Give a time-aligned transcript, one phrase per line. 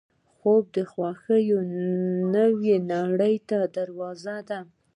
[0.35, 1.45] خوب د خوښۍ
[2.35, 4.59] نوې نړۍ ته دروازه ده